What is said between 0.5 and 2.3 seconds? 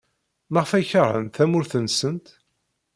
Maɣef ay keṛhent tamurt-nsent?